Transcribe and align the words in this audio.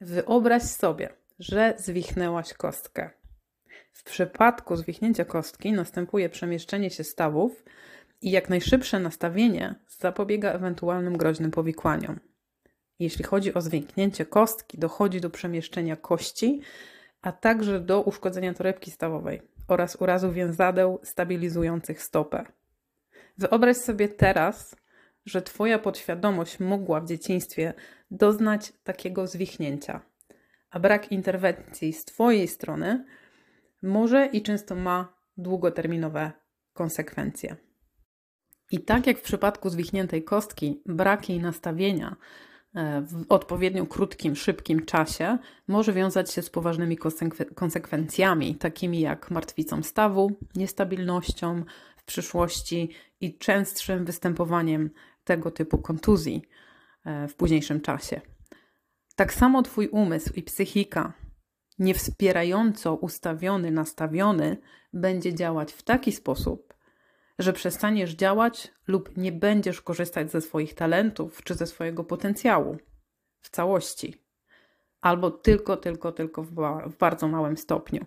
Wyobraź 0.00 0.62
sobie, 0.62 1.08
że 1.38 1.74
zwichnęłaś 1.78 2.54
kostkę. 2.54 3.10
W 3.92 4.04
przypadku 4.04 4.76
zwichnięcia 4.76 5.24
kostki 5.24 5.72
następuje 5.72 6.28
przemieszczenie 6.28 6.90
się 6.90 7.04
stawów 7.04 7.64
i 8.20 8.30
jak 8.30 8.48
najszybsze 8.48 9.00
nastawienie 9.00 9.74
zapobiega 9.88 10.52
ewentualnym 10.52 11.16
groźnym 11.16 11.50
powikłaniom. 11.50 12.20
Jeśli 12.98 13.24
chodzi 13.24 13.54
o 13.54 13.60
zwięknięcie 13.60 14.26
kostki, 14.26 14.78
dochodzi 14.78 15.20
do 15.20 15.30
przemieszczenia 15.30 15.96
kości, 15.96 16.60
a 17.22 17.32
także 17.32 17.80
do 17.80 18.02
uszkodzenia 18.02 18.54
torebki 18.54 18.90
stawowej 18.90 19.42
oraz 19.68 19.96
urazu 20.00 20.32
więzadeł 20.32 21.00
stabilizujących 21.02 22.02
stopę. 22.02 22.44
Wyobraź 23.38 23.76
sobie 23.76 24.08
teraz, 24.08 24.76
że 25.26 25.42
Twoja 25.42 25.78
podświadomość 25.78 26.60
mogła 26.60 27.00
w 27.00 27.08
dzieciństwie 27.08 27.74
doznać 28.10 28.72
takiego 28.84 29.26
zwichnięcia, 29.26 30.00
a 30.70 30.80
brak 30.80 31.12
interwencji 31.12 31.92
z 31.92 32.04
Twojej 32.04 32.48
strony 32.48 33.04
może 33.82 34.26
i 34.26 34.42
często 34.42 34.74
ma 34.74 35.16
długoterminowe 35.36 36.32
konsekwencje. 36.72 37.56
I 38.70 38.80
tak 38.80 39.06
jak 39.06 39.18
w 39.18 39.22
przypadku 39.22 39.70
zwichniętej 39.70 40.24
kostki, 40.24 40.82
brak 40.86 41.28
jej 41.28 41.40
nastawienia 41.40 42.16
e, 42.74 43.00
w 43.00 43.24
odpowiednio 43.28 43.86
krótkim, 43.86 44.36
szybkim 44.36 44.84
czasie 44.84 45.38
może 45.68 45.92
wiązać 45.92 46.32
się 46.32 46.42
z 46.42 46.50
poważnymi 46.50 46.98
konsekwencjami, 47.54 48.54
takimi 48.54 49.00
jak 49.00 49.30
martwicą 49.30 49.82
stawu, 49.82 50.32
niestabilnością 50.56 51.64
w 51.96 52.04
przyszłości 52.04 52.90
i 53.20 53.38
częstszym 53.38 54.04
występowaniem 54.04 54.90
tego 55.26 55.50
typu 55.50 55.78
kontuzji 55.78 56.42
e, 57.04 57.28
w 57.28 57.34
późniejszym 57.34 57.80
czasie. 57.80 58.20
Tak 59.16 59.34
samo 59.34 59.62
Twój 59.62 59.88
umysł 59.88 60.32
i 60.34 60.42
psychika, 60.42 61.12
niewspierająco 61.78 62.94
ustawiony, 62.94 63.70
nastawiony, 63.70 64.56
będzie 64.92 65.34
działać 65.34 65.72
w 65.72 65.82
taki 65.82 66.12
sposób, 66.12 66.74
że 67.38 67.52
przestaniesz 67.52 68.14
działać 68.14 68.72
lub 68.86 69.16
nie 69.16 69.32
będziesz 69.32 69.80
korzystać 69.80 70.30
ze 70.30 70.40
swoich 70.40 70.74
talentów 70.74 71.42
czy 71.44 71.54
ze 71.54 71.66
swojego 71.66 72.04
potencjału 72.04 72.76
w 73.40 73.50
całości, 73.50 74.14
albo 75.00 75.30
tylko, 75.30 75.76
tylko, 75.76 76.12
tylko 76.12 76.42
w, 76.42 76.50
w 76.86 76.96
bardzo 76.98 77.28
małym 77.28 77.56
stopniu. 77.56 78.04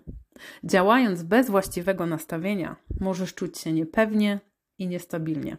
Działając 0.64 1.24
bez 1.24 1.50
właściwego 1.50 2.06
nastawienia, 2.06 2.76
możesz 3.00 3.34
czuć 3.34 3.58
się 3.58 3.74
niepewnie 3.74 4.40
i 4.78 4.88
niestabilnie 4.88 5.58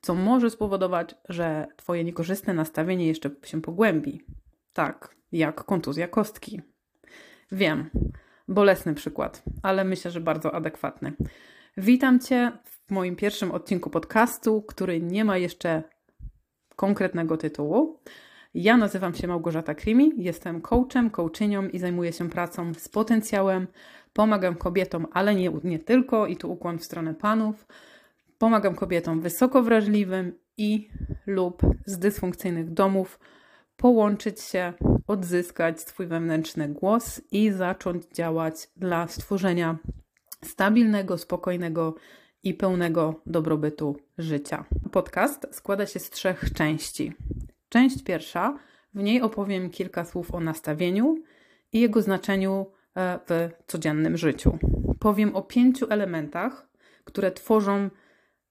co 0.00 0.14
może 0.14 0.50
spowodować, 0.50 1.14
że 1.28 1.66
Twoje 1.76 2.04
niekorzystne 2.04 2.54
nastawienie 2.54 3.06
jeszcze 3.06 3.30
się 3.44 3.62
pogłębi. 3.62 4.20
Tak, 4.72 5.16
jak 5.32 5.64
kontuzja 5.64 6.08
kostki. 6.08 6.62
Wiem, 7.52 7.90
bolesny 8.48 8.94
przykład, 8.94 9.42
ale 9.62 9.84
myślę, 9.84 10.10
że 10.10 10.20
bardzo 10.20 10.54
adekwatny. 10.54 11.12
Witam 11.76 12.20
Cię 12.20 12.52
w 12.64 12.90
moim 12.90 13.16
pierwszym 13.16 13.50
odcinku 13.50 13.90
podcastu, 13.90 14.62
który 14.62 15.00
nie 15.00 15.24
ma 15.24 15.38
jeszcze 15.38 15.82
konkretnego 16.76 17.36
tytułu. 17.36 18.00
Ja 18.54 18.76
nazywam 18.76 19.14
się 19.14 19.28
Małgorzata 19.28 19.74
Krimi, 19.74 20.12
jestem 20.16 20.60
coachem, 20.60 21.10
coachynią 21.10 21.68
i 21.68 21.78
zajmuję 21.78 22.12
się 22.12 22.30
pracą 22.30 22.74
z 22.74 22.88
potencjałem. 22.88 23.66
Pomagam 24.12 24.54
kobietom, 24.54 25.06
ale 25.12 25.34
nie, 25.34 25.50
nie 25.64 25.78
tylko, 25.78 26.26
i 26.26 26.36
tu 26.36 26.52
ukłon 26.52 26.78
w 26.78 26.84
stronę 26.84 27.14
panów 27.14 27.66
Pomagam 28.42 28.74
kobietom 28.74 29.20
wysoko 29.20 29.62
wrażliwym 29.62 30.38
i 30.56 30.88
lub 31.26 31.62
z 31.86 31.98
dysfunkcyjnych 31.98 32.72
domów 32.72 33.20
połączyć 33.76 34.40
się, 34.40 34.72
odzyskać 35.06 35.80
swój 35.80 36.06
wewnętrzny 36.06 36.68
głos 36.68 37.20
i 37.30 37.50
zacząć 37.50 38.04
działać 38.14 38.54
dla 38.76 39.08
stworzenia 39.08 39.78
stabilnego, 40.44 41.18
spokojnego 41.18 41.94
i 42.42 42.54
pełnego 42.54 43.20
dobrobytu 43.26 43.96
życia. 44.18 44.64
Podcast 44.92 45.46
składa 45.50 45.86
się 45.86 46.00
z 46.00 46.10
trzech 46.10 46.52
części. 46.52 47.12
Część 47.68 48.02
pierwsza, 48.02 48.58
w 48.94 49.02
niej 49.02 49.20
opowiem 49.20 49.70
kilka 49.70 50.04
słów 50.04 50.34
o 50.34 50.40
nastawieniu 50.40 51.16
i 51.72 51.80
jego 51.80 52.02
znaczeniu 52.02 52.66
e, 52.96 53.18
w 53.26 53.50
codziennym 53.66 54.16
życiu. 54.16 54.58
Powiem 55.00 55.36
o 55.36 55.42
pięciu 55.42 55.86
elementach, 55.90 56.68
które 57.04 57.32
tworzą 57.32 57.90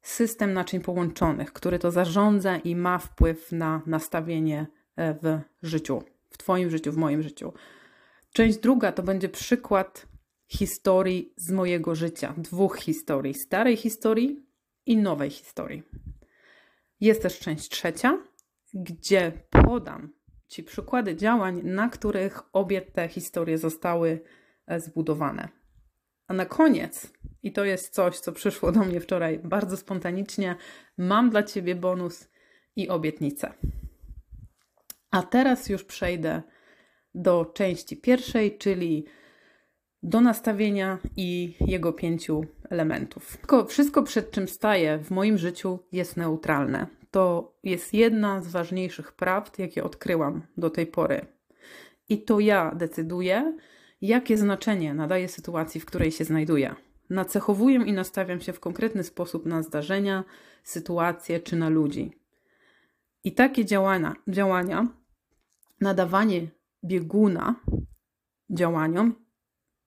system 0.02 0.54
naczyń 0.54 0.82
połączonych, 0.82 1.54
który 1.54 1.80
to 1.80 1.92
zarządza 1.92 2.58
i 2.58 2.76
ma 2.76 2.98
wpływ 2.98 3.52
na 3.52 3.82
nastawienie 3.86 4.68
e, 4.96 5.14
w 5.14 5.40
życiu, 5.62 6.04
w 6.30 6.38
Twoim 6.38 6.70
życiu, 6.70 6.92
w 6.92 6.98
moim 6.98 7.22
życiu. 7.22 7.54
Część 8.34 8.58
druga 8.58 8.92
to 8.92 9.04
będzie 9.04 9.30
przykład 9.30 10.08
historii 10.48 11.34
z 11.38 11.52
mojego 11.52 11.96
życia, 11.96 12.34
dwóch 12.38 12.78
historii: 12.78 13.34
starej 13.34 13.78
historii 13.78 14.46
i 14.86 14.98
nowej 14.98 15.30
historii. 15.30 15.84
Jest 17.00 17.22
też 17.22 17.40
część 17.40 17.70
trzecia, 17.70 18.18
gdzie 18.74 19.32
podam 19.50 20.22
Ci 20.52 20.64
przykłady 20.64 21.16
działań, 21.16 21.62
na 21.64 21.90
których 21.90 22.42
obie 22.54 22.82
te 22.82 23.08
historie 23.08 23.58
zostały 23.58 24.20
e, 24.68 24.80
zbudowane. 24.80 25.61
A 26.32 26.34
na 26.34 26.46
koniec 26.46 27.14
i 27.44 27.52
to 27.52 27.66
jest 27.66 27.94
coś, 27.94 28.20
co 28.20 28.32
przyszło 28.32 28.72
do 28.72 28.80
mnie 28.80 29.00
wczoraj 29.00 29.40
bardzo 29.40 29.78
spontanicznie. 29.78 30.56
Mam 30.98 31.30
dla 31.30 31.44
Ciebie 31.44 31.76
bonus 31.76 32.30
i 32.76 32.90
obietnicę. 32.90 33.54
A 35.12 35.24
teraz 35.24 35.70
już 35.70 35.84
przejdę 35.84 36.42
do 37.16 37.46
części 37.46 37.98
pierwszej, 37.98 38.58
czyli 38.58 39.06
do 40.04 40.22
nastawienia 40.22 40.98
i 41.18 41.56
jego 41.60 41.94
pięciu 41.94 42.46
elementów. 42.70 43.28
Wszystko, 43.28 43.66
wszystko, 43.66 44.04
przed 44.04 44.32
czym 44.32 44.48
staję 44.48 44.98
w 44.98 45.12
moim 45.12 45.38
życiu, 45.38 45.80
jest 45.92 46.18
neutralne. 46.18 46.88
To 47.12 47.54
jest 47.64 47.94
jedna 47.94 48.42
z 48.42 48.48
ważniejszych 48.48 49.12
prawd, 49.12 49.60
jakie 49.60 49.84
odkryłam 49.84 50.42
do 50.58 50.70
tej 50.70 50.88
pory. 50.88 51.26
I 52.10 52.22
to 52.22 52.40
ja 52.40 52.76
decyduję, 52.76 53.58
jakie 54.02 54.38
znaczenie 54.38 54.94
nadaję 54.94 55.28
sytuacji, 55.28 55.82
w 55.82 55.86
której 55.86 56.12
się 56.12 56.24
znajduję 56.24 56.76
nacechowuję 57.12 57.84
i 57.86 57.94
nastawiam 57.94 58.42
się 58.42 58.54
w 58.54 58.60
konkretny 58.60 59.04
sposób 59.04 59.46
na 59.46 59.64
zdarzenia, 59.64 60.24
sytuacje 60.64 61.40
czy 61.40 61.56
na 61.56 61.70
ludzi. 61.70 62.12
I 63.24 63.32
takie 63.32 63.66
działania, 63.66 64.16
działania 64.28 64.88
nadawanie 65.82 66.48
bieguna 66.84 67.56
działaniom 68.50 69.16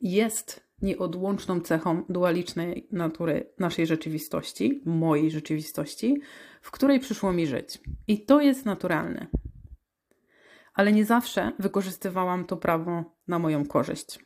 jest 0.00 0.68
nieodłączną 0.82 1.60
cechą 1.60 2.04
dualicznej 2.08 2.88
natury 2.92 3.52
naszej 3.58 3.86
rzeczywistości, 3.86 4.82
mojej 4.84 5.30
rzeczywistości, 5.30 6.20
w 6.60 6.70
której 6.70 7.00
przyszło 7.00 7.32
mi 7.32 7.46
żyć. 7.46 7.80
I 8.06 8.24
to 8.24 8.40
jest 8.40 8.64
naturalne. 8.64 9.26
Ale 10.74 10.92
nie 10.92 11.04
zawsze 11.04 11.52
wykorzystywałam 11.58 12.44
to 12.44 12.56
prawo 12.56 13.13
na 13.28 13.38
moją 13.38 13.66
korzyść. 13.66 14.18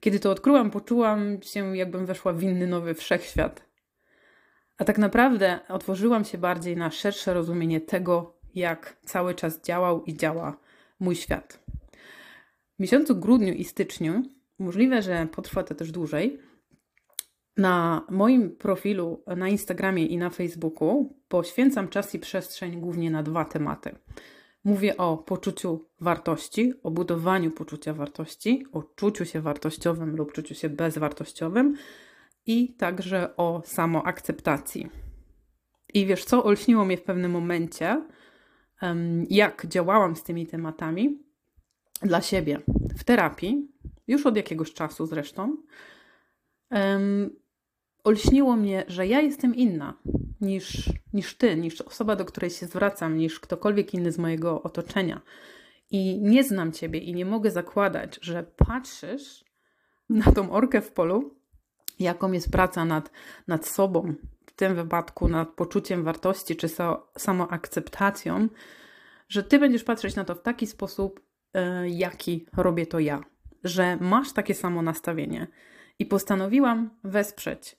Kiedy 0.00 0.20
to 0.20 0.30
odkryłam, 0.30 0.70
poczułam 0.70 1.42
się, 1.42 1.76
jakbym 1.76 2.06
weszła 2.06 2.32
w 2.32 2.42
inny 2.42 2.66
nowy 2.66 2.94
wszechświat. 2.94 3.68
A 4.78 4.84
tak 4.84 4.98
naprawdę 4.98 5.60
otworzyłam 5.68 6.24
się 6.24 6.38
bardziej 6.38 6.76
na 6.76 6.90
szersze 6.90 7.34
rozumienie 7.34 7.80
tego, 7.80 8.38
jak 8.54 8.96
cały 9.04 9.34
czas 9.34 9.60
działał 9.62 10.04
i 10.04 10.16
działa 10.16 10.56
mój 11.00 11.16
świat. 11.16 11.60
W 12.76 12.80
miesiącu 12.80 13.16
grudniu 13.16 13.52
i 13.52 13.64
styczniu, 13.64 14.22
możliwe, 14.58 15.02
że 15.02 15.26
potrwa 15.32 15.62
to 15.62 15.74
też 15.74 15.92
dłużej, 15.92 16.40
na 17.56 18.06
moim 18.10 18.56
profilu 18.56 19.22
na 19.36 19.48
Instagramie 19.48 20.06
i 20.06 20.18
na 20.18 20.30
Facebooku 20.30 21.16
poświęcam 21.28 21.88
czas 21.88 22.14
i 22.14 22.18
przestrzeń 22.18 22.80
głównie 22.80 23.10
na 23.10 23.22
dwa 23.22 23.44
tematy. 23.44 23.94
Mówię 24.68 24.96
o 24.96 25.16
poczuciu 25.16 25.88
wartości, 26.00 26.72
o 26.82 26.90
budowaniu 26.90 27.50
poczucia 27.50 27.94
wartości, 27.94 28.66
o 28.72 28.82
czuciu 28.82 29.24
się 29.24 29.40
wartościowym 29.40 30.16
lub 30.16 30.32
czuciu 30.32 30.54
się 30.54 30.68
bezwartościowym 30.68 31.76
i 32.46 32.74
także 32.74 33.36
o 33.36 33.62
samoakceptacji. 33.64 34.90
I 35.94 36.06
wiesz 36.06 36.24
co, 36.24 36.44
olśniło 36.44 36.84
mnie 36.84 36.96
w 36.96 37.02
pewnym 37.02 37.30
momencie, 37.30 38.06
jak 39.30 39.66
działałam 39.66 40.16
z 40.16 40.22
tymi 40.22 40.46
tematami 40.46 41.22
dla 42.02 42.20
siebie 42.20 42.60
w 42.98 43.04
terapii, 43.04 43.68
już 44.08 44.26
od 44.26 44.36
jakiegoś 44.36 44.72
czasu 44.72 45.06
zresztą. 45.06 45.56
Olśniło 48.08 48.56
mnie, 48.56 48.84
że 48.88 49.06
ja 49.06 49.20
jestem 49.20 49.54
inna 49.54 49.94
niż, 50.40 50.92
niż 51.12 51.36
ty, 51.36 51.56
niż 51.56 51.80
osoba, 51.80 52.16
do 52.16 52.24
której 52.24 52.50
się 52.50 52.66
zwracam, 52.66 53.16
niż 53.16 53.40
ktokolwiek 53.40 53.94
inny 53.94 54.12
z 54.12 54.18
mojego 54.18 54.62
otoczenia. 54.62 55.20
I 55.90 56.18
nie 56.20 56.44
znam 56.44 56.72
ciebie 56.72 56.98
i 56.98 57.14
nie 57.14 57.24
mogę 57.24 57.50
zakładać, 57.50 58.18
że 58.22 58.42
patrzysz 58.42 59.44
na 60.08 60.32
tą 60.32 60.50
orkę 60.50 60.80
w 60.80 60.92
polu, 60.92 61.34
jaką 61.98 62.32
jest 62.32 62.50
praca 62.50 62.84
nad, 62.84 63.10
nad 63.48 63.66
sobą, 63.66 64.14
w 64.46 64.52
tym 64.52 64.74
wypadku 64.74 65.28
nad 65.28 65.48
poczuciem 65.48 66.04
wartości 66.04 66.56
czy 66.56 66.68
so, 66.68 67.10
samoakceptacją, 67.18 68.48
że 69.28 69.42
ty 69.42 69.58
będziesz 69.58 69.84
patrzeć 69.84 70.16
na 70.16 70.24
to 70.24 70.34
w 70.34 70.42
taki 70.42 70.66
sposób, 70.66 71.20
e, 71.54 71.88
jaki 71.88 72.46
robię 72.56 72.86
to 72.86 72.98
ja, 72.98 73.20
że 73.64 73.96
masz 74.00 74.32
takie 74.32 74.54
samo 74.54 74.82
nastawienie 74.82 75.46
i 75.98 76.06
postanowiłam 76.06 76.90
wesprzeć 77.04 77.77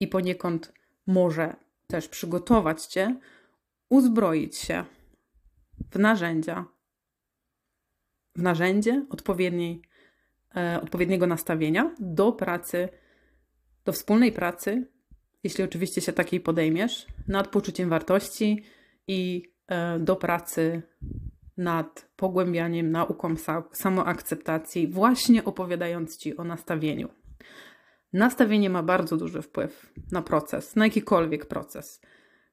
i 0.00 0.08
poniekąd 0.08 0.72
może 1.06 1.56
też 1.86 2.08
przygotować 2.08 2.86
Cię, 2.86 3.20
uzbroić 3.88 4.56
się 4.56 4.84
w 5.90 5.98
narzędzia, 5.98 6.64
w 8.36 8.42
narzędzie 8.42 9.06
odpowiedniej, 9.10 9.82
e, 10.56 10.80
odpowiedniego 10.82 11.26
nastawienia 11.26 11.94
do 12.00 12.32
pracy, 12.32 12.88
do 13.84 13.92
wspólnej 13.92 14.32
pracy, 14.32 14.86
jeśli 15.42 15.64
oczywiście 15.64 16.00
się 16.00 16.12
takiej 16.12 16.40
podejmiesz, 16.40 17.06
nad 17.28 17.48
poczuciem 17.48 17.88
wartości 17.88 18.62
i 19.06 19.42
e, 19.66 19.98
do 19.98 20.16
pracy 20.16 20.82
nad 21.56 22.08
pogłębianiem 22.16 22.90
nauką 22.90 23.34
samoakceptacji, 23.72 24.88
właśnie 24.88 25.44
opowiadając 25.44 26.16
Ci 26.16 26.36
o 26.36 26.44
nastawieniu. 26.44 27.08
Nastawienie 28.12 28.70
ma 28.70 28.82
bardzo 28.82 29.16
duży 29.16 29.42
wpływ 29.42 29.92
na 30.12 30.22
proces, 30.22 30.76
na 30.76 30.84
jakikolwiek 30.84 31.46
proces, 31.46 32.00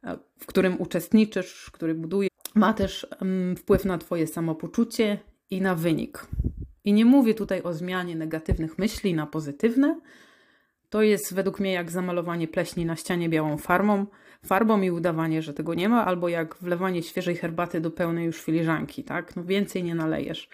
e, 0.04 0.18
w 0.40 0.46
którym 0.46 0.82
uczestniczysz, 0.82 1.72
który 1.74 1.96
buduje. 1.96 2.30
Ma 2.56 2.74
też 2.74 3.08
um, 3.22 3.56
wpływ 3.56 3.86
na 3.86 3.98
Twoje 3.98 4.28
samopoczucie 4.28 5.20
i 5.50 5.62
na 5.62 5.76
wynik. 5.76 6.28
I 6.84 6.94
nie 6.94 7.06
mówię 7.06 7.34
tutaj 7.34 7.62
o 7.62 7.74
zmianie 7.74 8.16
negatywnych 8.16 8.78
myśli 8.78 9.14
na 9.14 9.28
pozytywne. 9.28 10.00
To 10.90 11.02
jest 11.02 11.34
według 11.34 11.60
mnie 11.60 11.72
jak 11.72 11.92
zamalowanie 11.92 12.48
pleśni 12.48 12.86
na 12.86 12.96
ścianie 12.96 13.30
białą 13.30 13.58
farbą, 13.58 14.06
farbą 14.46 14.82
i 14.82 14.92
udawanie, 14.92 15.42
że 15.42 15.54
tego 15.54 15.74
nie 15.74 15.90
ma, 15.90 16.06
albo 16.06 16.30
jak 16.30 16.56
wlewanie 16.62 17.04
świeżej 17.04 17.36
herbaty 17.36 17.82
do 17.82 17.92
pełnej 17.92 18.26
już 18.26 18.42
filiżanki, 18.42 19.04
tak? 19.04 19.36
No 19.36 19.44
więcej 19.44 19.84
nie 19.84 19.96
nalejesz. 19.96 20.50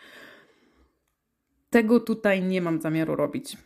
Tego 1.70 2.00
tutaj 2.00 2.44
nie 2.44 2.62
mam 2.62 2.82
zamiaru 2.82 3.16
robić. 3.16 3.58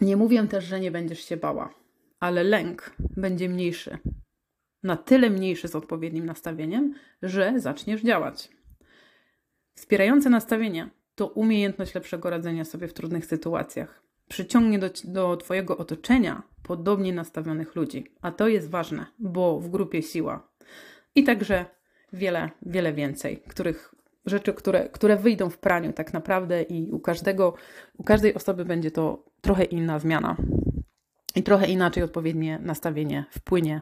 Nie 0.00 0.16
mówię 0.16 0.46
też, 0.48 0.64
że 0.64 0.80
nie 0.80 0.90
będziesz 0.90 1.24
się 1.24 1.36
bała, 1.36 1.74
ale 2.20 2.44
lęk 2.44 2.96
będzie 3.16 3.48
mniejszy. 3.48 3.98
Na 4.82 4.96
tyle 4.96 5.30
mniejszy 5.30 5.68
z 5.68 5.76
odpowiednim 5.76 6.26
nastawieniem, 6.26 6.94
że 7.22 7.54
zaczniesz 7.56 8.02
działać. 8.02 8.48
Wspierające 9.74 10.30
nastawienie 10.30 10.90
to 11.14 11.26
umiejętność 11.26 11.94
lepszego 11.94 12.30
radzenia 12.30 12.64
sobie 12.64 12.88
w 12.88 12.92
trudnych 12.92 13.26
sytuacjach. 13.26 14.02
Przyciągnie 14.28 14.78
do, 14.78 14.90
do 15.04 15.36
Twojego 15.36 15.78
otoczenia 15.78 16.42
podobnie 16.62 17.12
nastawionych 17.12 17.74
ludzi, 17.74 18.06
a 18.22 18.30
to 18.32 18.48
jest 18.48 18.70
ważne, 18.70 19.06
bo 19.18 19.60
w 19.60 19.70
grupie 19.70 20.02
siła. 20.02 20.48
I 21.14 21.24
także 21.24 21.66
wiele, 22.12 22.50
wiele 22.62 22.92
więcej, 22.92 23.42
których 23.48 23.94
rzeczy, 24.26 24.54
które, 24.54 24.88
które 24.88 25.16
wyjdą 25.16 25.50
w 25.50 25.58
praniu 25.58 25.92
tak 25.92 26.12
naprawdę 26.12 26.62
i 26.62 26.90
u 26.90 27.00
każdego, 27.00 27.54
u 27.98 28.04
każdej 28.04 28.34
osoby 28.34 28.64
będzie 28.64 28.90
to 28.90 29.24
trochę 29.46 29.64
inna 29.64 29.98
zmiana 29.98 30.36
i 31.34 31.42
trochę 31.42 31.66
inaczej 31.66 32.02
odpowiednie 32.02 32.58
nastawienie 32.58 33.24
wpłynie 33.30 33.80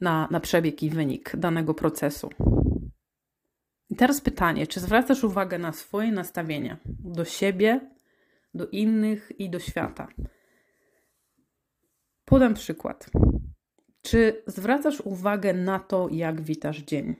na, 0.00 0.28
na 0.30 0.40
przebieg 0.40 0.82
i 0.82 0.90
wynik 0.90 1.36
danego 1.36 1.74
procesu. 1.74 2.30
I 3.90 3.96
teraz 3.96 4.20
pytanie, 4.20 4.66
czy 4.66 4.80
zwracasz 4.80 5.24
uwagę 5.24 5.58
na 5.58 5.72
swoje 5.72 6.12
nastawienie 6.12 6.76
do 6.86 7.24
siebie, 7.24 7.80
do 8.54 8.66
innych 8.66 9.32
i 9.38 9.50
do 9.50 9.58
świata? 9.58 10.08
Podam 12.24 12.54
przykład. 12.54 13.10
Czy 14.02 14.42
zwracasz 14.46 15.00
uwagę 15.00 15.54
na 15.54 15.78
to, 15.78 16.08
jak 16.10 16.40
witasz 16.40 16.78
dzień? 16.78 17.16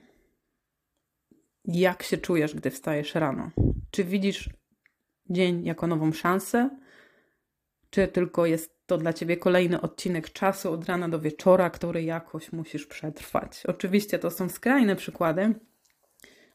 Jak 1.65 2.03
się 2.03 2.17
czujesz, 2.17 2.55
gdy 2.55 2.71
wstajesz 2.71 3.15
rano? 3.15 3.51
Czy 3.91 4.03
widzisz 4.03 4.49
dzień 5.29 5.65
jako 5.65 5.87
nową 5.87 6.11
szansę? 6.11 6.69
Czy 7.95 8.07
tylko 8.07 8.45
jest 8.45 8.87
to 8.87 8.97
dla 8.97 9.13
ciebie 9.13 9.37
kolejny 9.37 9.81
odcinek 9.81 10.29
czasu 10.29 10.71
od 10.71 10.85
rana 10.85 11.09
do 11.09 11.19
wieczora, 11.19 11.69
który 11.69 12.03
jakoś 12.03 12.51
musisz 12.51 12.85
przetrwać? 12.85 13.63
Oczywiście 13.67 14.19
to 14.19 14.31
są 14.31 14.49
skrajne 14.49 14.95
przykłady, 14.95 15.53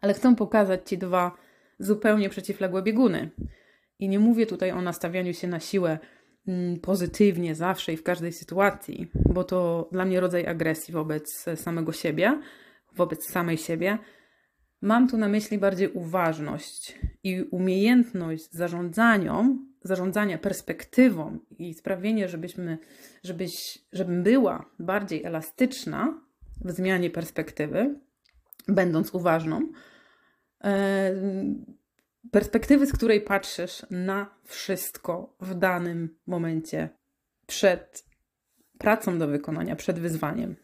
ale 0.01 0.15
chcę 0.15 0.37
pokazać 0.37 0.89
ci 0.89 0.99
dwa 0.99 1.37
zupełnie 1.79 2.29
przeciwległe 2.29 2.83
bieguny. 2.83 3.31
I 3.99 4.09
nie 4.09 4.19
mówię 4.19 4.47
tutaj 4.47 4.71
o 4.73 4.83
nastawianiu 4.83 5.35
się 5.35 5.49
na 5.49 5.61
siłę 5.61 5.99
mm, 6.49 6.81
pozytywnie 6.81 7.55
zawsze 7.55 7.93
i 7.93 7.97
w 7.97 8.03
każdej 8.03 8.33
sytuacji, 8.33 9.11
bo 9.15 9.45
to 9.45 9.89
dla 9.93 10.05
mnie 10.05 10.21
rodzaj 10.21 10.47
agresji 10.47 10.95
wobec 10.95 11.45
samego 11.55 11.93
siebie, 11.93 12.41
wobec 12.97 13.29
samej 13.29 13.57
siebie 13.57 13.99
Mam 14.83 15.09
tu 15.09 15.17
na 15.17 15.29
myśli 15.29 15.59
bardziej 15.59 15.89
uważność 15.89 16.99
i 17.25 17.43
umiejętność 17.51 18.53
zarządzania, 18.53 19.45
zarządzania 19.83 20.39
perspektywą 20.39 21.39
i 21.59 21.75
sprawienie, 21.75 22.29
żebyśmy, 22.29 22.79
żebyś, 23.25 23.79
żebym 23.93 24.23
była 24.23 24.71
bardziej 24.79 25.25
elastyczna 25.25 26.21
w 26.61 26.71
zmianie 26.71 27.11
perspektywy, 27.11 27.95
będąc 28.69 29.15
uważną. 29.15 29.69
E, 30.65 31.13
perspektywy, 32.31 32.87
z 32.87 32.93
której 32.93 33.21
patrzysz 33.21 33.87
na 33.91 34.35
wszystko 34.45 35.37
w 35.41 35.55
danym 35.55 36.17
momencie 36.27 36.89
przed 37.47 38.05
pracą 38.79 39.19
do 39.19 39.29
wykonania, 39.29 39.77
przed 39.77 39.99
wyzwaniem. 39.99 40.57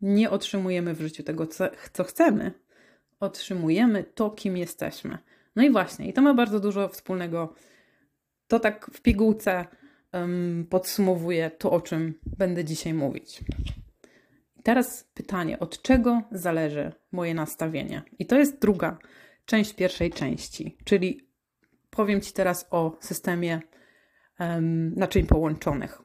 Nie 0.00 0.30
otrzymujemy 0.30 0.94
w 0.94 1.00
życiu 1.00 1.22
tego, 1.22 1.46
co, 1.46 1.64
co 1.92 2.04
chcemy, 2.04 2.52
otrzymujemy 3.20 4.04
to, 4.04 4.30
kim 4.30 4.56
jesteśmy. 4.56 5.18
No 5.56 5.62
i 5.62 5.70
właśnie, 5.70 6.08
i 6.08 6.12
to 6.12 6.22
ma 6.22 6.34
bardzo 6.34 6.60
dużo 6.60 6.88
wspólnego. 6.88 7.54
To 8.48 8.60
tak 8.60 8.90
w 8.92 9.00
pigułce 9.00 9.66
um, 10.12 10.66
podsumowuje 10.70 11.50
to, 11.50 11.70
o 11.70 11.80
czym 11.80 12.14
będę 12.38 12.64
dzisiaj 12.64 12.94
mówić. 12.94 13.44
Teraz 14.62 15.04
pytanie, 15.14 15.58
od 15.58 15.82
czego 15.82 16.22
zależy 16.32 16.92
moje 17.12 17.34
nastawienie? 17.34 18.02
I 18.18 18.26
to 18.26 18.38
jest 18.38 18.60
druga 18.60 18.98
część 19.44 19.74
pierwszej 19.74 20.10
części, 20.10 20.78
czyli 20.84 21.28
powiem 21.90 22.20
Ci 22.20 22.32
teraz 22.32 22.66
o 22.70 22.98
systemie 23.00 23.60
um, 24.40 24.94
naczyń 24.94 25.26
połączonych. 25.26 26.02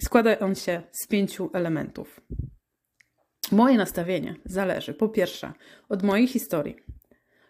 Składa 0.00 0.38
on 0.38 0.54
się 0.54 0.82
z 0.92 1.06
pięciu 1.06 1.50
elementów. 1.52 2.20
Moje 3.52 3.76
nastawienie 3.76 4.36
zależy 4.44 4.94
po 4.94 5.08
pierwsze 5.08 5.52
od 5.88 6.02
mojej 6.02 6.26
historii, 6.26 6.76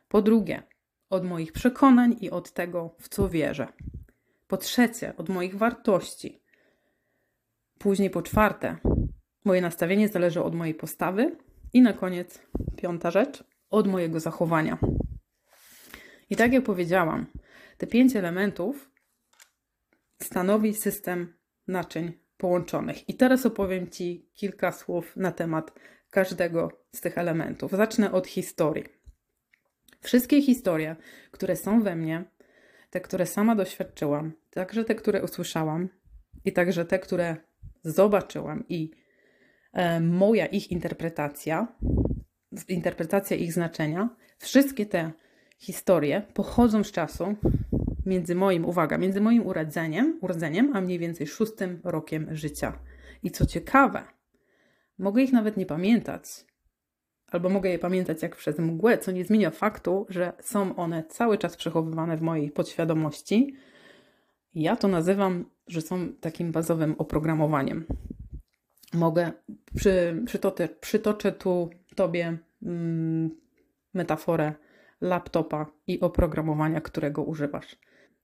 po 0.08 0.22
drugie 0.22 0.62
od 1.10 1.24
moich 1.24 1.52
przekonań 1.52 2.16
i 2.20 2.30
od 2.30 2.52
tego, 2.52 2.96
w 3.00 3.08
co 3.08 3.28
wierzę, 3.28 3.68
po 4.48 4.56
trzecie 4.56 5.16
od 5.16 5.28
moich 5.28 5.56
wartości, 5.56 6.42
później 7.78 8.10
po 8.10 8.22
czwarte 8.22 8.76
moje 9.44 9.60
nastawienie 9.60 10.08
zależy 10.08 10.42
od 10.42 10.54
mojej 10.54 10.74
postawy 10.74 11.36
i 11.72 11.82
na 11.82 11.92
koniec 11.92 12.42
piąta 12.76 13.10
rzecz 13.10 13.44
od 13.70 13.86
mojego 13.86 14.20
zachowania. 14.20 14.78
I 16.30 16.36
tak 16.36 16.52
jak 16.52 16.64
powiedziałam, 16.64 17.26
te 17.78 17.86
pięć 17.86 18.16
elementów 18.16 18.90
stanowi 20.22 20.74
system 20.74 21.34
naczyń 21.66 22.12
połączonych. 22.36 23.08
I 23.08 23.14
teraz 23.14 23.46
opowiem 23.46 23.90
Ci 23.90 24.30
kilka 24.34 24.72
słów 24.72 25.16
na 25.16 25.32
temat 25.32 25.72
każdego 26.10 26.86
z 26.94 27.00
tych 27.00 27.18
elementów. 27.18 27.72
Zacznę 27.72 28.12
od 28.12 28.26
historii. 28.26 28.84
Wszystkie 30.04 30.42
historie, 30.42 30.96
które 31.30 31.56
są 31.56 31.82
we 31.82 31.96
mnie, 31.96 32.24
te, 32.90 33.00
które 33.00 33.26
sama 33.26 33.54
doświadczyłam, 33.54 34.32
także 34.50 34.84
te, 34.84 34.94
które 34.94 35.22
usłyszałam, 35.22 35.88
i 36.44 36.52
także 36.52 36.84
te, 36.84 36.98
które 36.98 37.36
zobaczyłam, 37.84 38.64
i 38.68 38.90
e, 39.72 40.00
moja 40.00 40.46
ich 40.46 40.70
interpretacja, 40.70 41.76
interpretacja 42.68 43.36
ich 43.36 43.52
znaczenia, 43.52 44.08
wszystkie 44.38 44.86
te 44.86 45.12
historie 45.58 46.22
pochodzą 46.34 46.84
z 46.84 46.92
czasu 46.92 47.36
między 48.06 48.34
moim, 48.34 48.64
uwaga, 48.64 48.98
między 48.98 49.20
moim 49.20 49.46
urodzeniem, 49.46 50.18
urodzeniem 50.20 50.76
a 50.76 50.80
mniej 50.80 50.98
więcej 50.98 51.26
szóstym 51.26 51.80
rokiem 51.84 52.36
życia. 52.36 52.78
I 53.22 53.30
co 53.30 53.46
ciekawe, 53.46 54.04
mogę 54.98 55.22
ich 55.22 55.32
nawet 55.32 55.56
nie 55.56 55.66
pamiętać, 55.66 56.24
albo 57.34 57.48
mogę 57.48 57.70
je 57.70 57.78
pamiętać 57.78 58.22
jak 58.22 58.36
przez 58.36 58.58
mgłę, 58.58 58.98
co 58.98 59.12
nie 59.12 59.24
zmienia 59.24 59.50
faktu, 59.50 60.06
że 60.08 60.32
są 60.40 60.76
one 60.76 61.04
cały 61.04 61.38
czas 61.38 61.56
przechowywane 61.56 62.16
w 62.16 62.22
mojej 62.22 62.50
podświadomości. 62.50 63.56
Ja 64.54 64.76
to 64.76 64.88
nazywam, 64.88 65.44
że 65.66 65.80
są 65.80 66.08
takim 66.20 66.52
bazowym 66.52 66.94
oprogramowaniem. 66.98 67.84
Mogę, 68.92 69.32
przy, 69.76 70.22
przytoczę, 70.26 70.68
przytoczę 70.68 71.32
tu 71.32 71.70
Tobie 71.94 72.38
mm, 72.62 73.30
metaforę 73.94 74.54
laptopa 75.00 75.66
i 75.86 76.00
oprogramowania, 76.00 76.80
którego 76.80 77.22
używasz. 77.22 77.76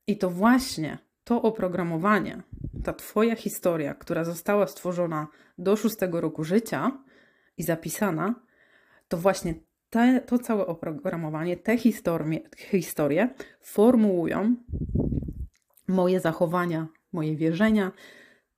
I 0.07 0.17
to 0.17 0.29
właśnie 0.29 0.97
to 1.23 1.41
oprogramowanie, 1.41 2.41
ta 2.83 2.93
Twoja 2.93 3.35
historia, 3.35 3.93
która 3.93 4.23
została 4.23 4.67
stworzona 4.67 5.27
do 5.57 5.75
szóstego 5.75 6.21
roku 6.21 6.43
życia 6.43 6.91
i 7.57 7.63
zapisana, 7.63 8.35
to 9.11 9.17
właśnie 9.17 9.53
te, 9.89 10.21
to 10.21 10.39
całe 10.39 10.67
oprogramowanie, 10.67 11.57
te 11.57 11.77
historie, 11.77 12.39
historie 12.57 13.29
formułują 13.61 14.55
moje 15.87 16.19
zachowania, 16.19 16.87
moje 17.13 17.35
wierzenia 17.35 17.91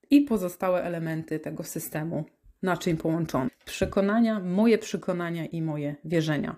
i 0.09 0.21
pozostałe 0.21 0.83
elementy 0.83 1.39
tego 1.39 1.63
systemu 1.63 2.25
naczyń 2.61 2.97
połączonych. 2.97 3.51
Przekonania, 3.65 4.39
moje 4.39 4.77
przekonania 4.77 5.45
i 5.45 5.61
moje 5.61 5.95
wierzenia. 6.05 6.55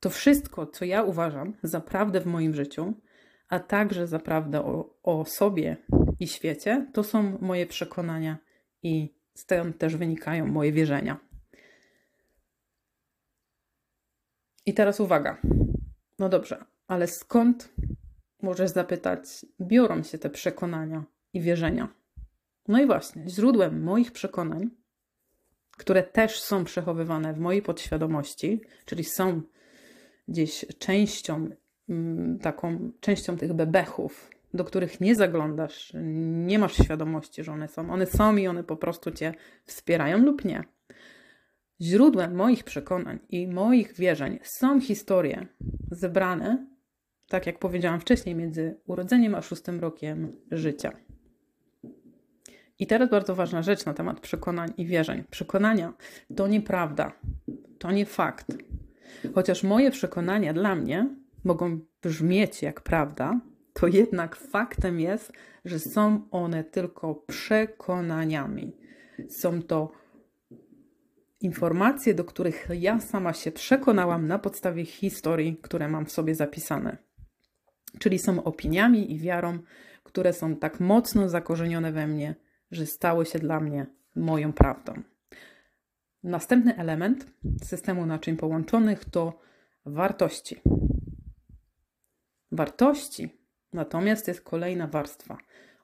To 0.00 0.10
wszystko, 0.10 0.66
co 0.66 0.84
ja 0.84 1.02
uważam 1.02 1.56
za 1.62 1.80
prawdę 1.80 2.20
w 2.20 2.26
moim 2.26 2.54
życiu, 2.54 2.94
a 3.48 3.60
także 3.60 4.06
za 4.06 4.18
prawdę 4.18 4.64
o, 4.64 4.98
o 5.02 5.24
sobie 5.24 5.76
i 6.18 6.28
świecie, 6.28 6.86
to 6.92 7.04
są 7.04 7.38
moje 7.40 7.66
przekonania 7.66 8.38
i 8.82 9.14
stąd 9.34 9.78
też 9.78 9.96
wynikają 9.96 10.46
moje 10.46 10.72
wierzenia. 10.72 11.29
I 14.70 14.74
teraz 14.74 15.00
uwaga. 15.00 15.36
No 16.18 16.28
dobrze, 16.28 16.64
ale 16.86 17.06
skąd 17.06 17.72
możesz 18.42 18.70
zapytać, 18.70 19.46
biorą 19.60 20.02
się 20.02 20.18
te 20.18 20.30
przekonania 20.30 21.04
i 21.32 21.40
wierzenia? 21.40 21.88
No 22.68 22.82
i 22.82 22.86
właśnie, 22.86 23.28
źródłem 23.28 23.82
moich 23.82 24.12
przekonań, 24.12 24.70
które 25.76 26.02
też 26.02 26.40
są 26.40 26.64
przechowywane 26.64 27.34
w 27.34 27.38
mojej 27.38 27.62
podświadomości, 27.62 28.60
czyli 28.84 29.04
są 29.04 29.42
gdzieś 30.28 30.64
częścią, 30.78 31.48
mm, 31.88 32.38
taką 32.38 32.90
częścią 33.00 33.36
tych 33.36 33.52
bebechów, 33.52 34.30
do 34.54 34.64
których 34.64 35.00
nie 35.00 35.14
zaglądasz, 35.14 35.92
nie 36.46 36.58
masz 36.58 36.76
świadomości, 36.76 37.44
że 37.44 37.52
one 37.52 37.68
są. 37.68 37.92
One 37.92 38.06
są 38.06 38.36
i 38.36 38.46
one 38.46 38.64
po 38.64 38.76
prostu 38.76 39.10
cię 39.10 39.34
wspierają 39.64 40.18
lub 40.18 40.44
nie. 40.44 40.64
Źródłem 41.82 42.34
moich 42.34 42.64
przekonań 42.64 43.18
i 43.28 43.48
moich 43.48 43.94
wierzeń 43.94 44.38
są 44.42 44.80
historie 44.80 45.46
zebrane, 45.90 46.66
tak 47.28 47.46
jak 47.46 47.58
powiedziałam 47.58 48.00
wcześniej, 48.00 48.34
między 48.34 48.80
urodzeniem 48.86 49.34
a 49.34 49.42
szóstym 49.42 49.80
rokiem 49.80 50.32
życia. 50.50 50.92
I 52.78 52.86
teraz 52.86 53.10
bardzo 53.10 53.34
ważna 53.34 53.62
rzecz 53.62 53.86
na 53.86 53.94
temat 53.94 54.20
przekonań 54.20 54.72
i 54.76 54.86
wierzeń. 54.86 55.24
Przekonania 55.30 55.92
to 56.36 56.48
nieprawda, 56.48 57.12
to 57.78 57.92
nie 57.92 58.06
fakt. 58.06 58.46
Chociaż 59.34 59.62
moje 59.62 59.90
przekonania 59.90 60.52
dla 60.52 60.74
mnie 60.74 61.08
mogą 61.44 61.80
brzmieć 62.02 62.62
jak 62.62 62.80
prawda, 62.80 63.40
to 63.72 63.86
jednak 63.86 64.36
faktem 64.36 65.00
jest, 65.00 65.32
że 65.64 65.78
są 65.78 66.28
one 66.30 66.64
tylko 66.64 67.14
przekonaniami. 67.14 68.76
Są 69.28 69.62
to 69.62 69.92
informacje, 71.40 72.14
do 72.14 72.24
których 72.24 72.68
ja 72.74 73.00
sama 73.00 73.32
się 73.32 73.52
przekonałam 73.52 74.26
na 74.26 74.38
podstawie 74.38 74.84
historii, 74.84 75.56
które 75.62 75.88
mam 75.88 76.06
w 76.06 76.12
sobie 76.12 76.34
zapisane. 76.34 76.96
Czyli 77.98 78.18
są 78.18 78.44
opiniami 78.44 79.12
i 79.12 79.18
wiarą, 79.18 79.58
które 80.02 80.32
są 80.32 80.56
tak 80.56 80.80
mocno 80.80 81.28
zakorzenione 81.28 81.92
we 81.92 82.06
mnie, 82.06 82.34
że 82.70 82.86
stały 82.86 83.26
się 83.26 83.38
dla 83.38 83.60
mnie 83.60 83.86
moją 84.16 84.52
prawdą. 84.52 85.02
Następny 86.22 86.76
element 86.76 87.26
systemu 87.62 88.06
naczyń 88.06 88.36
połączonych 88.36 89.04
to 89.04 89.40
wartości. 89.86 90.60
Wartości 92.52 93.40
natomiast 93.72 94.28
jest 94.28 94.40
kolejna 94.40 94.86
warstwa. 94.86 95.38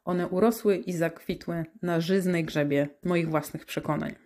One 0.04 0.28
urosły 0.28 0.76
i 0.76 0.92
zakwitły 0.92 1.64
na 1.82 2.00
żyznej 2.00 2.44
grzebie 2.44 2.88
moich 3.04 3.30
własnych 3.30 3.66
przekonań. 3.66 4.25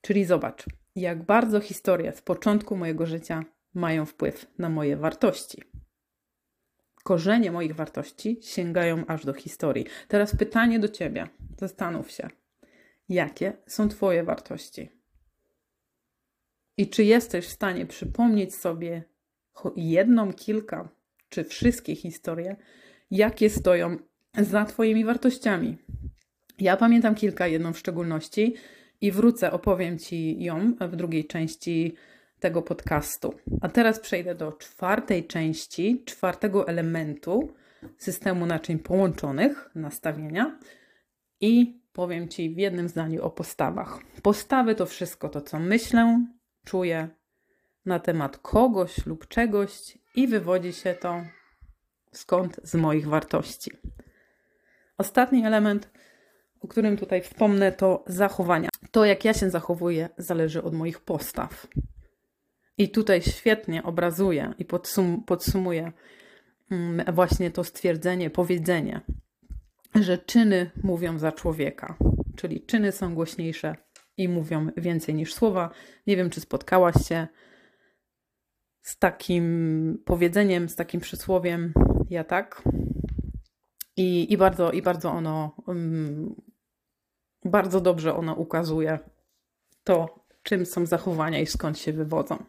Czyli 0.00 0.24
zobacz, 0.24 0.64
jak 0.96 1.22
bardzo 1.22 1.60
historie 1.60 2.12
z 2.12 2.22
początku 2.22 2.76
mojego 2.76 3.06
życia 3.06 3.44
mają 3.74 4.06
wpływ 4.06 4.46
na 4.58 4.68
moje 4.68 4.96
wartości. 4.96 5.62
Korzenie 7.04 7.52
moich 7.52 7.74
wartości 7.74 8.38
sięgają 8.42 9.06
aż 9.06 9.24
do 9.24 9.32
historii. 9.32 9.86
Teraz 10.08 10.36
pytanie 10.36 10.78
do 10.78 10.88
ciebie. 10.88 11.26
Zastanów 11.58 12.10
się, 12.10 12.28
jakie 13.08 13.52
są 13.66 13.88
Twoje 13.88 14.24
wartości? 14.24 14.90
I 16.76 16.88
czy 16.88 17.04
jesteś 17.04 17.46
w 17.46 17.50
stanie 17.50 17.86
przypomnieć 17.86 18.54
sobie 18.54 19.02
jedną, 19.76 20.32
kilka 20.32 20.88
czy 21.28 21.44
wszystkie 21.44 21.96
historie, 21.96 22.56
jakie 23.10 23.50
stoją 23.50 23.96
za 24.38 24.64
Twoimi 24.64 25.04
wartościami? 25.04 25.78
Ja 26.58 26.76
pamiętam 26.76 27.14
kilka, 27.14 27.46
jedną 27.46 27.72
w 27.72 27.78
szczególności, 27.78 28.54
i 29.00 29.12
wrócę, 29.12 29.52
opowiem 29.52 29.98
Ci 29.98 30.42
ją 30.42 30.74
w 30.80 30.96
drugiej 30.96 31.26
części 31.26 31.94
tego 32.40 32.62
podcastu. 32.62 33.34
A 33.60 33.68
teraz 33.68 34.00
przejdę 34.00 34.34
do 34.34 34.52
czwartej 34.52 35.26
części, 35.26 36.02
czwartego 36.04 36.68
elementu 36.68 37.54
systemu 37.98 38.46
naczyń 38.46 38.78
połączonych, 38.78 39.70
nastawienia 39.74 40.58
i 41.40 41.80
powiem 41.92 42.28
Ci 42.28 42.54
w 42.54 42.58
jednym 42.58 42.88
zdaniu 42.88 43.24
o 43.24 43.30
postawach. 43.30 43.98
Postawy 44.22 44.74
to 44.74 44.86
wszystko 44.86 45.28
to, 45.28 45.40
co 45.40 45.58
myślę, 45.58 46.26
czuję 46.64 47.08
na 47.86 47.98
temat 47.98 48.38
kogoś 48.38 49.06
lub 49.06 49.28
czegoś 49.28 49.98
i 50.14 50.28
wywodzi 50.28 50.72
się 50.72 50.94
to 50.94 51.24
skąd 52.12 52.60
z 52.62 52.74
moich 52.74 53.08
wartości. 53.08 53.70
Ostatni 54.98 55.46
element 55.46 55.90
o 56.60 56.68
którym 56.68 56.96
tutaj 56.96 57.22
wspomnę, 57.22 57.72
to 57.72 58.04
zachowania. 58.06 58.69
To, 58.90 59.04
jak 59.04 59.24
ja 59.24 59.34
się 59.34 59.50
zachowuję, 59.50 60.08
zależy 60.18 60.62
od 60.62 60.74
moich 60.74 61.00
postaw. 61.00 61.66
I 62.78 62.88
tutaj 62.88 63.22
świetnie 63.22 63.82
obrazuje 63.82 64.54
i 64.58 64.64
podsum 64.64 65.24
podsumuje 65.24 65.92
mm, 66.70 67.14
właśnie 67.14 67.50
to 67.50 67.64
stwierdzenie, 67.64 68.30
powiedzenie, 68.30 69.00
że 69.94 70.18
czyny 70.18 70.70
mówią 70.82 71.18
za 71.18 71.32
człowieka, 71.32 71.96
czyli 72.36 72.66
czyny 72.66 72.92
są 72.92 73.14
głośniejsze 73.14 73.76
i 74.16 74.28
mówią 74.28 74.68
więcej 74.76 75.14
niż 75.14 75.34
słowa. 75.34 75.70
Nie 76.06 76.16
wiem, 76.16 76.30
czy 76.30 76.40
spotkałaś 76.40 76.94
się 77.08 77.26
z 78.82 78.98
takim 78.98 80.02
powiedzeniem, 80.04 80.68
z 80.68 80.76
takim 80.76 81.00
przysłowiem. 81.00 81.72
Ja 82.10 82.24
tak. 82.24 82.62
I, 83.96 84.32
i, 84.32 84.36
bardzo, 84.36 84.72
i 84.72 84.82
bardzo 84.82 85.10
ono 85.10 85.56
um, 85.66 86.34
bardzo 87.44 87.80
dobrze 87.80 88.16
ono 88.16 88.34
ukazuje 88.34 88.98
to, 89.84 90.24
czym 90.42 90.66
są 90.66 90.86
zachowania 90.86 91.40
i 91.40 91.46
skąd 91.46 91.78
się 91.78 91.92
wywodzą. 91.92 92.44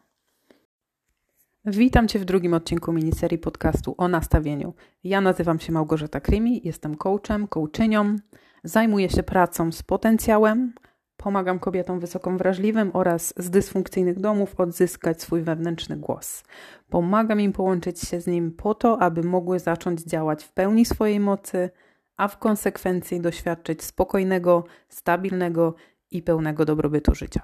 Witam 1.66 2.08
Cię 2.08 2.20
w 2.20 2.26
drugim 2.26 2.54
odcinku 2.54 2.94
miniserii 2.94 3.38
podcastu 3.38 3.96
o 3.98 4.08
nastawieniu. 4.08 4.74
Ja 5.04 5.22
nazywam 5.22 5.60
się 5.60 5.72
Małgorzata 5.72 6.20
Krymi, 6.20 6.62
jestem 6.64 6.96
coachem, 6.96 7.48
coachynią, 7.48 8.16
zajmuję 8.64 9.10
się 9.10 9.24
pracą 9.24 9.72
z 9.72 9.84
potencjałem, 9.84 10.74
pomagam 11.18 11.60
kobietom 11.60 12.00
wysoko 12.00 12.32
wrażliwym 12.32 12.92
oraz 12.94 13.34
z 13.38 13.50
dysfunkcyjnych 13.50 14.20
domów 14.20 14.60
odzyskać 14.60 15.22
swój 15.22 15.42
wewnętrzny 15.42 15.98
głos. 15.98 16.44
Pomagam 16.90 17.42
im 17.42 17.54
połączyć 17.54 18.00
się 18.00 18.22
z 18.22 18.28
nim 18.28 18.52
po 18.52 18.76
to, 18.76 19.02
aby 19.02 19.24
mogły 19.24 19.60
zacząć 19.60 20.02
działać 20.02 20.44
w 20.44 20.52
pełni 20.52 20.86
swojej 20.86 21.20
mocy, 21.20 21.70
a 22.18 22.28
w 22.28 22.38
konsekwencji 22.38 23.22
doświadczyć 23.22 23.84
spokojnego, 23.84 24.64
stabilnego 24.90 25.76
i 26.12 26.22
pełnego 26.24 26.66
dobrobytu 26.66 27.16
życia. 27.16 27.42